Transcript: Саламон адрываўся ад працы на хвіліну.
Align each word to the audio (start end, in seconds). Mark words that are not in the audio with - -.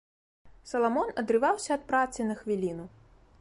Саламон 0.71 1.11
адрываўся 1.23 1.71
ад 1.77 1.83
працы 1.93 2.19
на 2.31 2.35
хвіліну. 2.41 2.85